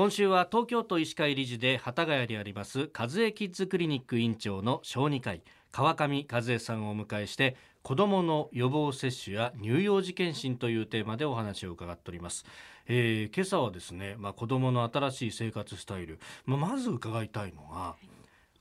[0.00, 5.42] 今週は東京都医師会理事で幡ヶ谷にあります和江キッズクリニック院長の小児科医
[5.72, 12.46] 川上和江さんをお迎えして子どもの予防接種や乳幼児検診というテーマでお話を伺っております、
[12.86, 17.96] えー今朝はですね、まあ、子どもの新しい生活スタイル、まあ、まず伺いたいのが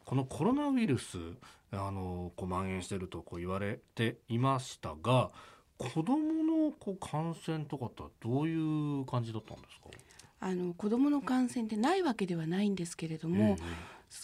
[0.03, 1.19] このコロナウイルス
[1.71, 5.29] あのこう蔓延しているとこう言われていましたが
[5.77, 9.87] 子どものこう感染とかってどういう感じだったんですか？
[10.39, 13.57] あの子どもの感染ってないわけではないんですけれども、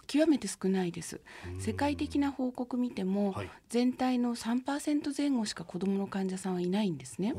[0.08, 1.22] 極めて少ないです。
[1.60, 7.34] 世界的な報告見ても、はい全体の3%前後しか子どもの患者さんはいないんですね。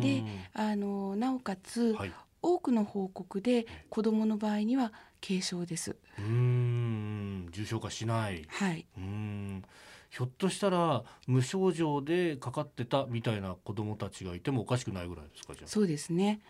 [0.00, 4.92] であのなおかつ、はい多くの報告で子どもの場合には
[5.26, 5.96] 軽症です。
[6.18, 8.44] うーん重症化しない。
[8.48, 9.64] はい、うーん
[10.10, 15.68] ひょっとしたら無症状でかかってたみたいな子どもたちがいてもおかしくないぐらいですかじゃあ。
[15.68, 16.40] そうですね。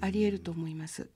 [0.00, 1.08] あり得ると思います。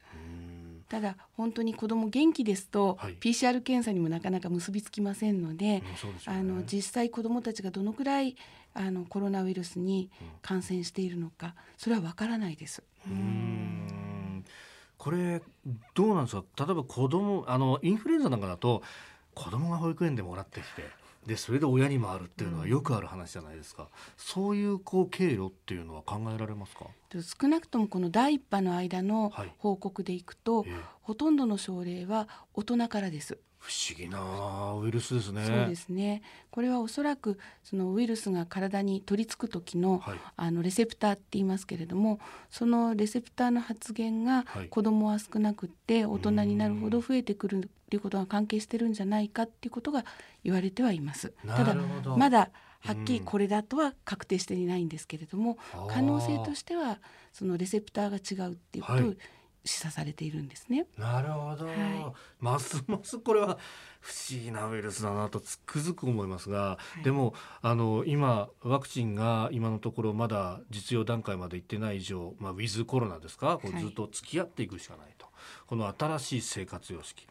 [0.89, 3.17] ただ本当に子ども元気ですと、はい。
[3.21, 5.83] PCR 検査にもなかなか結びつきませんので、ね。
[6.27, 8.35] あの実際子どもたちがどのくらい
[8.75, 10.11] あのコロナウイルスに
[10.43, 12.83] 感染しているのかそれはわからないです。
[14.99, 15.41] これ
[15.95, 16.45] どうなんですか？
[16.67, 18.83] 例えば子供あのインフルエンザなんかだと
[19.35, 20.83] 子供が保育園でもらってきて
[21.27, 26.87] でそれで親にもあるっていうのはよくある話じゃないですか、そういうこう経路っていうのは考えられますか、
[27.41, 29.53] 少なくともこの第一波の間のはい。
[29.59, 30.75] 報告でいくと、ええ。
[31.03, 33.39] ほとんどの症例は大人からです。
[33.61, 35.45] 不思議なウイルスですね。
[35.45, 36.23] そうですね。
[36.51, 40.19] これはおそらくそのウイルスが体に取り付く時の、はい。
[40.37, 44.69] あのレセプターって言いますけれども、そのレセプターの発現がはい。
[44.69, 50.07] 子供は少なくって大人になるほど増えてくるっていうことが関係してるんじゃないかっていうことが
[50.43, 51.35] 言われてはいます。
[51.47, 52.17] ただなるほど。
[52.17, 52.51] まだ
[52.81, 53.25] はっきりうん。
[53.27, 56.99] これだとは確定していないんですけれども、可能性としては
[57.31, 59.17] そのレセプターが違うっていうことをはい
[59.65, 60.87] 示唆されているんですね。
[60.97, 63.59] なるほど、はますますこれは
[64.01, 67.05] 不思議なウイルスだなとつくづく思いますが、い。
[67.05, 73.59] でもあの今ワクチンが今のところまだ実用段階までいってない以上、まあ、ウィズコロナですか？
[73.59, 75.27] こうはいずっと付き合っていくしかないと、
[75.67, 77.27] この新しい生活様式。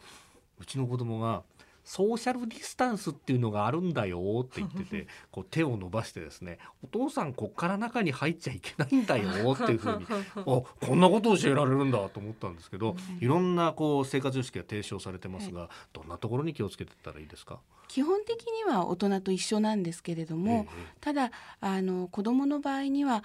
[0.59, 1.44] うちの子供が
[1.89, 10.05] ソーシャルディスタンスっていうのがあるんだよって言ってて こう手を伸ばしてですねお父さんこっから中に入っちゃいけないんだよっていうふうに
[10.38, 13.25] あこんなことを教えられるんだと思ったんですけど、い。
[13.25, 23.23] ろんなこう生活様式が提唱されてますが、どんなところに気をつけていったらいいですか、基本的には大人と一緒なんですけれども、ええただあの子どもの場合には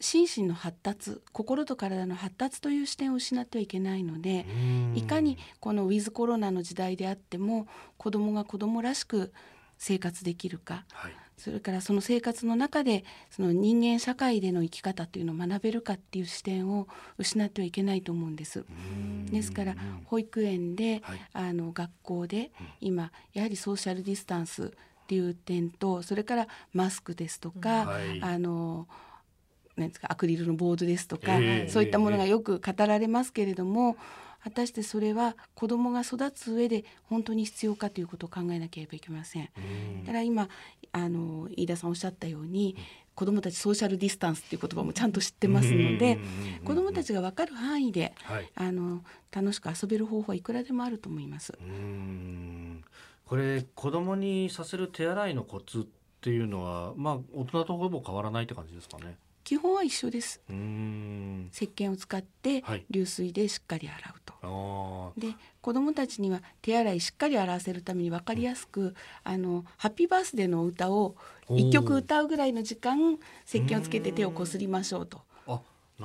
[0.00, 4.46] 心身の発達心と体の発達という視点を失ってはいけないので、
[4.94, 7.66] いかにこのウィズコロナの時代であっても
[7.98, 9.32] 子どもが子どもらしく
[9.76, 11.12] 生活できるかはい。
[11.36, 18.66] それからその生活の中でその人間社会での生き方というのを学べるかっていう視点を失ってはいけないと思うんです。
[19.30, 19.74] ですから
[20.04, 21.20] 保育園で、はい。
[21.32, 24.70] あの学校で今やはりソーシャルディスタンスっ
[25.06, 28.22] ていう点とそれからマスクですとか、はい。
[28.22, 28.86] あの
[29.80, 31.68] なんですかアクリルのボードですとか、ええ。
[31.68, 33.96] そういったものがよく語られますけれども、
[34.42, 39.50] 果たしてそれは子どもが育つ上で本当に必要かということを考えなければいけません。
[39.56, 40.04] うん。
[40.04, 40.48] だから今
[40.92, 42.76] あの飯田さんおっしゃったように、
[43.14, 46.18] 子どもたちソーシャルディスタンスっていう言葉もちゃんと知ってますので、
[46.64, 48.50] 子どもたちが分かる範囲ではい。
[48.54, 51.52] あの楽しく遊べる方法はいくらでもあると思います。
[51.60, 52.82] うん。
[53.26, 55.84] これ子供にさせる手洗いのコツっ
[56.20, 60.40] ていうのはまあ大人とほぼ変わらないって感じですかね基本は一緒です。
[60.48, 61.50] うん。
[61.52, 62.84] 石鹸を使ってはい。
[62.90, 64.34] 流水でしっかり洗うと。
[64.42, 65.20] あー。
[65.20, 71.16] で子どもたちには手洗いしっかり洗わせるために分かりやすく「あのハッピーバースデー」の歌を
[71.50, 75.22] 一曲歌うぐらいの時間石鹸をつけて手をこすりましょうと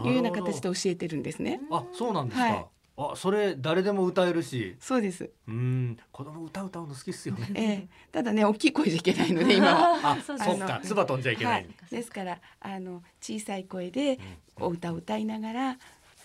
[0.04, 1.62] いうような形で教えてるんですね。
[1.72, 2.66] あそうなんですか、はい
[2.98, 4.76] あそれ誰でも歌えるし。
[4.80, 5.98] そうです、うん。
[6.12, 7.52] 子供歌歌うの好きっすよね。
[7.54, 10.00] ええ、ただね大きい声じゃいけないので今は。
[10.16, 10.80] あそっか。
[10.82, 14.20] 唾飛んじゃいけない、はい、ですからあの小さい声で
[14.58, 15.78] お歌を歌いながら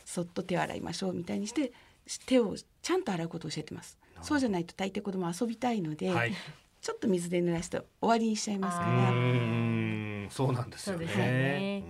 [0.04, 1.72] そっと手を洗いましょうみたいにして
[2.26, 3.98] 手をちゃんと洗うことを教えてます。
[4.22, 6.32] そうじゃないと大抵子供は遊びたいので、はい。
[6.80, 10.28] ちょっと水で濡らして終わりにしちゃいますかうらん。
[10.30, 11.84] そうなんですよね。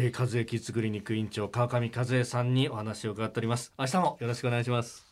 [0.00, 3.72] えー、和江キッズクリニック院長川上和江さんにお話を伺っております。
[3.76, 5.07] 明日もよろしくお願いします。